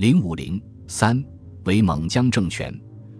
[0.00, 0.58] 零五零
[0.88, 1.22] 三
[1.66, 2.74] 为蒙江政权，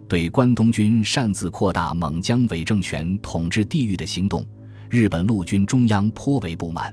[0.09, 4.43] 对关东军擅自扩大蒙江伪政权统治地域的行动，
[4.89, 6.91] 日本陆军中央颇为不满。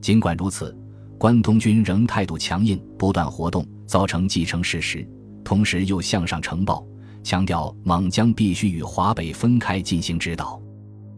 [0.00, 0.72] 尽管如此，
[1.18, 5.04] 关东军仍态度强硬，不断活动，造成既成事实。
[5.42, 6.86] 同时又向上呈报，
[7.24, 10.62] 强调蒙江必须与华北分开进行指导。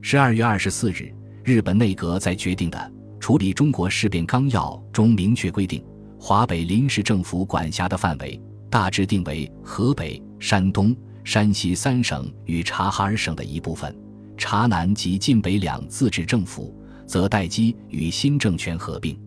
[0.01, 1.13] 十二月二十四日，
[1.45, 2.79] 日本内阁在决定的
[3.21, 5.85] 《处理中国事变纲要》中明确规定，
[6.19, 13.97] 华北临时政府管辖的范围大致定为河北、山东、山西三省与察哈尔省的一部分，
[14.37, 16.77] 察南及晋北两自治政府
[17.07, 19.19] 则待机与新政权合并。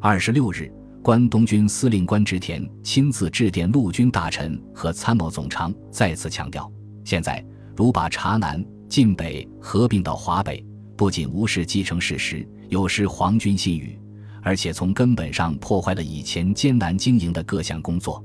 [0.00, 0.70] 二十六日，
[1.02, 6.70] 关东军司令官植田亲自致电陆军大臣和参谋总长，再次强调：
[7.04, 7.44] 现在
[7.74, 8.64] 如把察南。
[8.88, 10.64] 晋北合并到华北，
[10.96, 13.98] 不仅无视继承事实，有失皇军信誉，
[14.46, 18.24] 而且从根本上破坏了以前艰难经营的各项工作。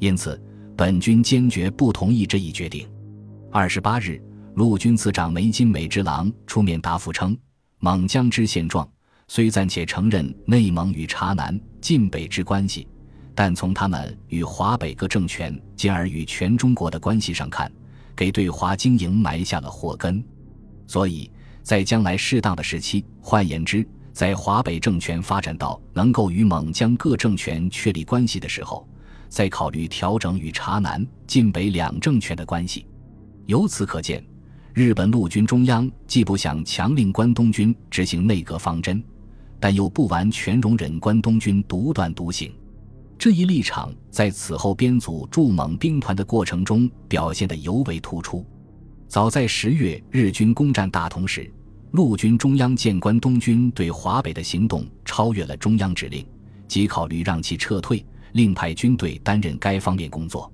[0.00, 0.36] 因此，
[0.76, 2.84] 本军坚决不同意这一决定。
[3.48, 4.20] 二十八日，
[4.56, 7.38] 陆军次长梅津美之郎出面答复称
[7.78, 8.90] ：“蒙江之现状，
[9.28, 12.88] 虽暂且承认内蒙与察南、晋北之关系，
[13.32, 17.70] 但从他们与华北各政权，进而与全中国的关系上看。”
[18.16, 20.22] 给对华经营埋下了祸根，
[20.88, 21.30] 所以
[21.62, 28.86] 在将来适当的时期，换言之，在华北政权发展到能够与蒙江各政权确立关系的时候，
[29.28, 32.86] 再考虑调整与察南、晋北两政权的关系。
[33.46, 34.24] 由此可见，
[34.74, 39.02] 日本陆军中央既不想强令关东军执行内阁方针，
[39.58, 42.54] 但又不完全容忍关东军独断独行。
[43.18, 48.44] 这一立场在此后编组驻蒙兵团的过程中表现得尤为突出。
[49.08, 51.52] 早在十月日军攻占大同时，
[51.92, 56.26] 陆军中央见关东军对华北的行动超越了中央指令，
[56.66, 60.50] 即考虑让其撤退，另派军队担任该方面工作。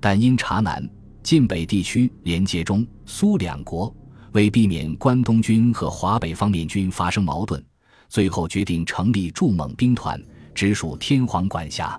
[0.00, 0.84] 但因察南、
[1.22, 3.94] 晋北地区连接中苏两国，
[4.32, 7.64] 为避免关东军和华北方面军发生矛盾，
[8.08, 10.20] 最后决定成立驻蒙兵团。
[10.52, 11.98] 直属天皇管辖。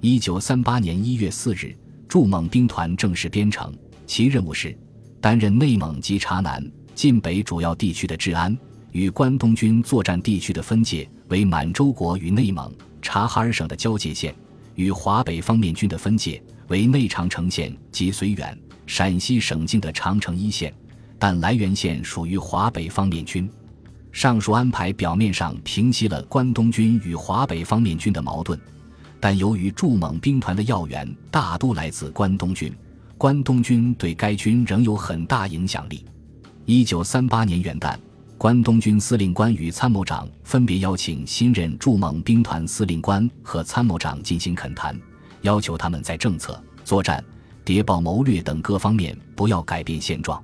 [0.00, 1.76] 一九三八年一月四日，
[2.08, 3.72] 驻蒙兵团正式编成，
[4.06, 4.76] 其任务是
[5.20, 6.60] 担任内蒙及察南、
[6.94, 8.56] 晋北主要地区的治安，
[8.92, 12.72] 与关东军作战地区的分界为满洲国与内蒙、
[13.02, 14.34] 察哈尔省的交界线，
[14.76, 18.56] 与华北方面军的分界为内长城线及绥远、
[18.86, 20.72] 陕西省境的长城一线，
[21.18, 23.50] 但涞源县属于华北方面军。
[24.12, 28.56] 上述安排表面上平息了关东军与华北方面军的矛盾，
[29.18, 32.72] 但由于驻蒙兵团的要员大都来自关东军，
[33.18, 36.06] 关东军对该军仍有很大影响力。
[36.66, 37.94] 一九三八年元旦，
[38.38, 44.98] 关东军司令官与参谋长分别邀请新任驻蒙兵团司令官和参谋长进行恳谈，
[45.42, 47.22] 要求他们在政策、作战、
[47.66, 50.42] 谍报谋略等各方面不要改变现状，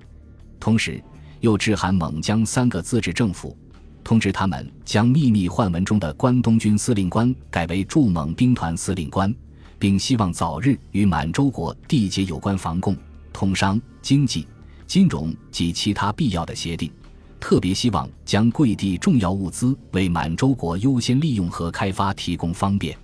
[0.58, 1.02] 同时。
[1.40, 3.56] 又致函蒙江三个自治政府，
[4.04, 9.34] 通知他们将秘密换文中的关东军司令官改为驻蒙兵团司令官，
[9.78, 12.94] 并希望早日与满洲国缔结有关防共、
[13.32, 14.46] 通商、经济、
[14.90, 16.90] 金融及其他必要的协定。
[17.38, 22.98] 特别希望将贵地重要物资为满洲国优先利用和开发提供方便。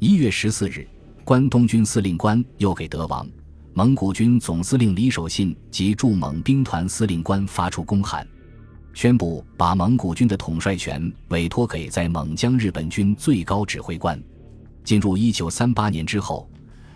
[0.00, 0.84] 一月十四日，
[1.22, 3.24] 关东军司令官又给德王。
[3.74, 8.26] 蒙古军总司令李守信及驻蒙兵团司令官发出公函，
[8.92, 14.20] 宣布把蒙古军的统帅权委托给在蒙江日本军最高指挥官。
[14.82, 16.50] 进入一九三八年之后，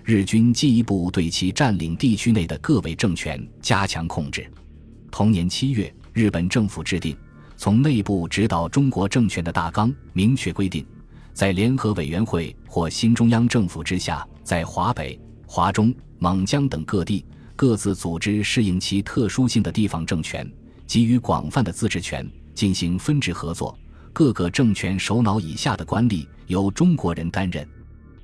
[0.06, 4.46] 日军进一步对其占领地区内的各位政权加强控制。
[5.10, 7.16] 同年七月，日本政府制定
[7.56, 10.84] 从内部指导中国政权的大纲，明确规定，
[11.32, 15.94] 在联合委员会或新中央政府之下，在华北、华中。
[16.20, 17.22] 蒙江等各地
[17.54, 20.50] 各自组织适应其特殊性的地方政权，
[20.86, 23.76] 给予广泛的自治权，进行分治合作。
[24.10, 27.68] 各个政权首脑以下的官吏由中国人担任，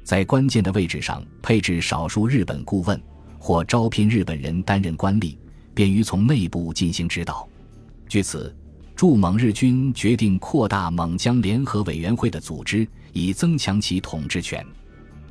[0.02, 3.00] 在关键的位置上配置少数日本顾问，
[3.38, 5.36] 或招聘日本人担任官吏，
[5.74, 7.48] 便于从内部进行指导。
[8.08, 8.54] 据此，
[8.96, 14.64] 驻蒙日军决定扩大蒙江联合委员会的组织，以增强其统治权。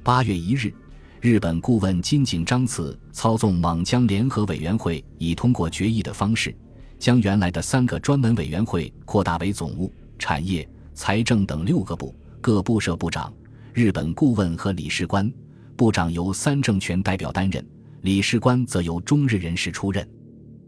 [0.03, 0.73] 八月一日。
[1.21, 6.55] 日本顾问金井章次操纵蒙江联合委员会，以通过决议的方式，
[6.97, 13.33] 将原来的三个专门委员会扩大为总务、产业、财政等六个部，各部设部长、
[13.79, 15.31] 日本顾问和理事官。
[15.77, 17.65] 部长由三政权代表担任，
[18.01, 20.05] 理事官则由中日人士出任。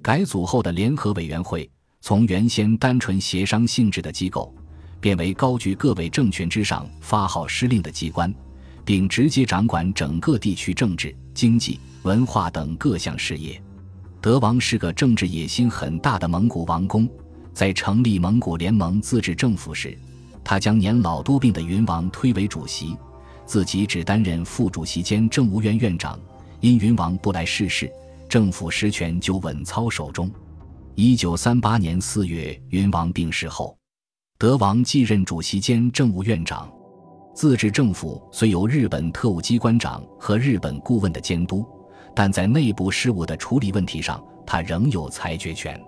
[0.02, 1.70] 改组后的联合委员会，
[2.00, 4.56] 从原先单纯协商性质的机构，
[5.02, 8.34] 变为高居各位政权之上、发号施令的机关。
[8.86, 13.62] 并直接掌管整个地区政治、经济、文化等各项事业。
[14.20, 17.08] 德王是个政治野心很大的蒙古王公，
[17.54, 19.98] 在成立蒙古联盟自治政府时，
[20.44, 22.98] 他将年老多病的云王推为主席，
[23.46, 26.20] 自己只担任副主席兼政务院院长。
[26.60, 27.92] 因云王不来世事，
[28.30, 30.30] 政府实权就稳操手中。
[30.94, 33.76] 一九三八年四月，云王病逝后，
[34.38, 36.72] 德王继任主席兼政务院长。
[37.34, 41.66] 自治政府虽有日本特务机关长和日本顾问的监督，
[42.14, 45.82] 但在内部事务的处理问题上，他仍有裁决权。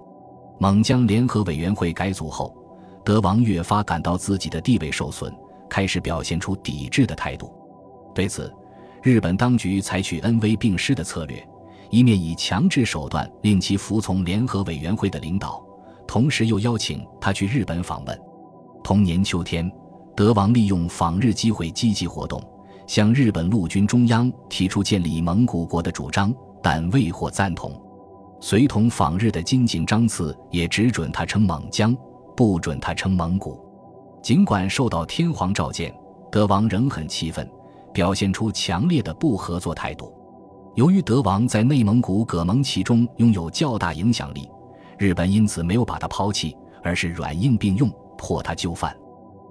[0.57, 2.55] 蒙江联合委员会改组后，
[3.03, 5.33] 德王越发感到自己的地位受损，
[5.69, 7.53] 开始表现出抵制的态度。
[8.15, 8.53] 对此，
[9.01, 11.45] 日本当局采取恩威并施的策略，
[11.89, 15.63] 一面以强制手段令其服从联合委员会的领导，
[16.07, 18.19] 同时又邀请他去日本访问。
[18.83, 19.71] 同年秋天。
[20.15, 22.39] 德王利用访日机会积极活动，
[22.85, 27.71] 向日本陆军中央提出建立蒙古国的主张，但未获赞同。
[28.39, 31.97] 随同访日的金井章次也只准他称蒙江，
[32.35, 33.63] 不准他称蒙古。
[34.21, 35.93] 尽管受到天皇召见，
[36.31, 37.49] 德王仍很气愤，
[37.93, 40.13] 表现出强烈的不合作态度。
[40.75, 44.49] 由于德王在内蒙古葛蒙旗中拥有较大影响力，
[44.97, 48.95] 日本因此没有把他抛弃，而是软硬并用，迫他就范。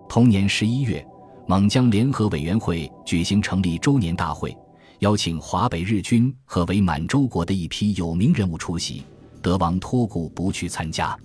[0.09, 1.07] 同年十一月，
[1.47, 4.57] 蒙江联合委员会举行成立周年大会，
[4.99, 9.05] 邀请华北日军和伪满洲国的一批有名人物出席。
[9.41, 11.17] 德王托故不去参加，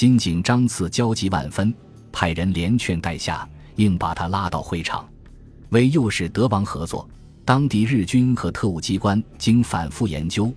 [0.00, 1.74] 金井章次焦急万分，
[2.10, 5.06] 派人连劝带吓，硬把他拉到会场。
[5.68, 7.06] 为诱使德王合作，
[7.44, 10.50] 当地日军和特务机关经反复研究，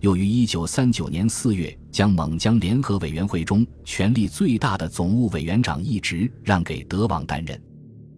[0.00, 1.72] 又于一九三九年四月。
[1.92, 7.56] 将蒙江联合委员会中权力最大的总务委员长一职让给德王担任。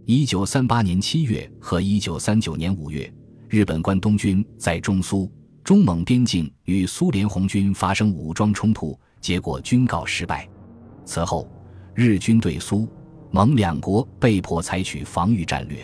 [0.06, 3.12] 一九三八年七月和一九三九年五月，
[3.50, 5.30] 日本关东军在中苏、
[5.62, 10.48] 中蒙边境与苏联红军发生武装冲突，结果均告失败。
[11.04, 11.48] 此后，
[11.94, 12.88] 日军对苏、
[13.30, 15.78] 蒙两国被迫采取防御战略。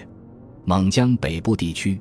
[0.64, 2.00] 蒙江北部地区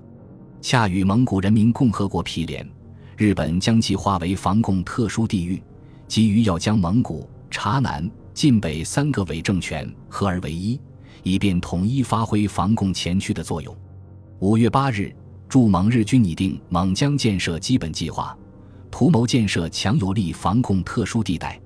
[0.61, 2.67] 恰与蒙古人民共和国毗连，
[3.15, 5.61] 日本将其划为防共特殊地域。
[6.07, 10.79] 急于要将蒙古、察南、晋北三个伪政权合而为一，
[11.23, 13.75] 以便统一发挥防共前驱的作用。
[14.39, 15.11] 五月八日，
[15.49, 18.37] 驻蒙日军拟定蒙江建设基本计划，
[18.91, 21.59] 图谋建设强有力防共特殊地带，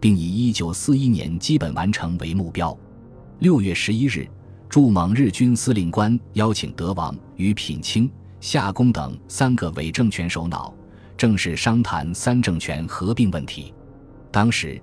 [0.00, 2.76] 并以一九四一年基本完成为目标。
[3.40, 4.28] 六月十一日，
[4.68, 8.10] 驻蒙日军司令官邀请德王与品清、
[8.40, 10.74] 夏宫等三个伪政权首脑，
[11.16, 13.72] 正式商谈三政权合并问题。
[14.30, 14.80] 当时，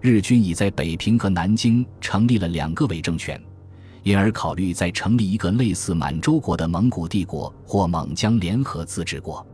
[0.00, 3.40] 日军已在北平和南京成立了两个伪政权，
[4.02, 9.44] 因而考虑再成立一个类似满洲国的蒙古帝国或蒙疆联合自治国。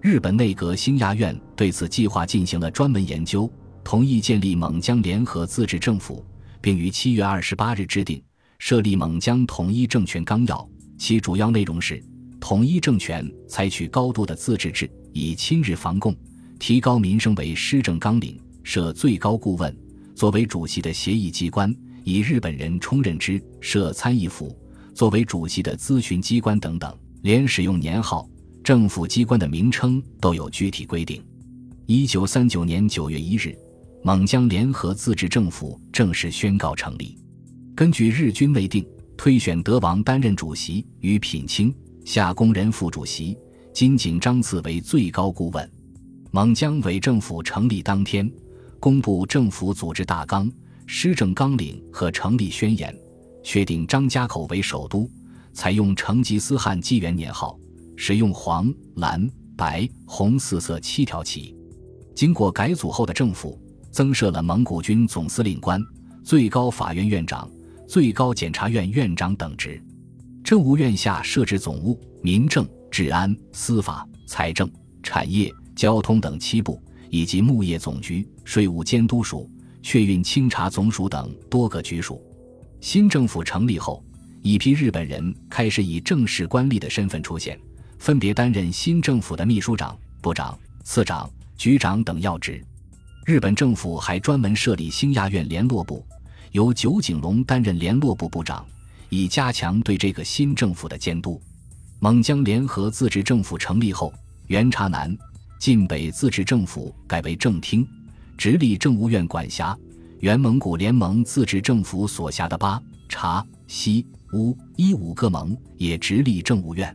[0.00, 3.48] 日本内阁兴亚院对此计划进行了专门研究，
[3.84, 6.24] 同意建立蒙江联合自治政府，
[6.60, 8.22] 并于七月二十八日制定
[8.58, 10.68] 设立蒙江统一政权纲要。
[10.98, 12.02] 其主要内容是：
[12.40, 16.16] 统一政权采取高度的自治制，以亲日防共、
[16.58, 18.38] 提高民生为施政纲领。
[18.64, 19.76] 设最高顾问
[20.14, 21.74] 作为主席的协议机关，
[22.04, 24.56] 以日本人充任之；设参议府
[24.94, 28.24] 作为主席的咨询机关等等，连使用年号、
[28.62, 31.20] 政府机关的名称都有具体规定。
[31.86, 33.58] 一九三九年九月一日，
[34.04, 37.16] 蒙江联合自治政府正式宣告成立。
[37.72, 38.84] 根据日军内定，
[39.16, 41.72] 推选德王担任主席，与品清、
[42.04, 43.38] 夏宫任副主席，
[43.72, 45.70] 金井章次为最高顾问。
[46.32, 48.28] 蒙江伪政府成立当天。
[48.80, 50.50] 公布政府组织大纲、
[50.86, 52.92] 施政纲领和成立宣言，
[53.44, 55.08] 确定张家口为首都，
[55.52, 57.56] 采用成吉思汗纪元年号，
[57.94, 61.56] 使用黄、蓝、白、红四色七条旗。
[62.16, 63.56] 经过改组后的政府，
[63.92, 65.80] 增设了蒙古军总司令官、
[66.24, 67.48] 最高法院院长、
[67.86, 69.80] 最高检察院院长等职。
[70.42, 74.68] 政务院下设置总务、民政、治安、司法、财政、
[75.02, 76.82] 产业、交通等七部。
[77.14, 79.46] 以及牧业总局、税务监督署、
[79.82, 82.18] 确运清查总署等多个局署。
[82.80, 84.02] 新政府成立后，
[84.40, 87.60] 一批日本人开始以正式官吏的身份出现，
[87.98, 92.64] 分别担任新政府的秘书长、部长、次长、局长等要职。
[93.24, 96.04] 日本政府还专门设立兴亚院联络部，
[96.50, 98.66] 由酒井隆担任联络部部长，
[99.10, 101.40] 以加强对这个新政府的监督。
[102.00, 104.12] 蒙江联合自治政府成立后，
[104.48, 105.16] 原察南。
[105.60, 107.86] 晋北自治政府改为正厅，
[108.36, 109.72] 直隶政务院管辖；
[110.18, 116.92] 原蒙古联盟自治政府所辖的巴、察、西、乌、伊五个盟也直隶政务院。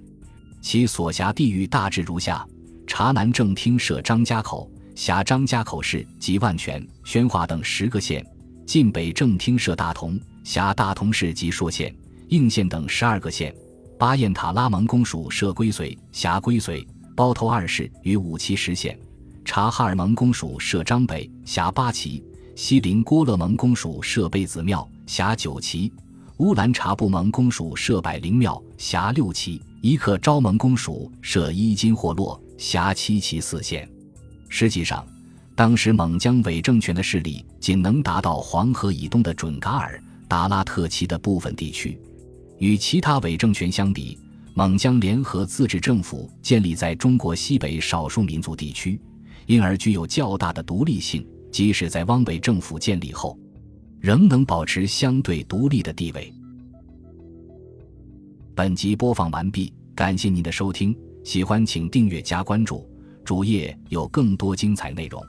[0.62, 2.46] 其所辖地域大致如下：
[2.86, 8.20] 察南正厅设张家口，辖张家口市及万全、宣化等十个县；
[8.66, 11.96] 晋北正厅设大同，辖大同市及朔县、
[12.30, 13.54] 应县等十二个县；
[14.00, 16.84] 巴彦塔拉盟公署设归绥，辖归绥、
[17.16, 18.98] 包头二市与五旗十县；
[19.46, 22.24] 察哈尔盟公署设张北，辖八旗；
[22.56, 25.92] 锡林郭勒盟公署设贝子庙，辖九旗；
[26.38, 33.88] 乌兰察布盟公署设百灵庙，辖六旗；伊克昭盟公署设伊金霍洛，辖七旗四县。
[34.50, 35.06] 实际上，
[35.56, 42.00] 当时蒙疆伪政权的势力仅能达到黄河以东的准噶尔、达拉特旗的部分地区。
[42.60, 44.18] 与其他伪政权相比，
[44.54, 49.00] 蒙疆联合自治政府建立在中国西北少数民族地区，
[49.46, 51.25] 因而具有较大的独立性。
[51.50, 53.39] 即使在汪伪政府建立后，
[54.00, 56.32] 仍能保持相对独立的地位。
[58.54, 62.88] 本集播放完毕，感谢您的收听，喜欢请订阅加关注。
[63.27, 65.22] 主页有更多精彩内容。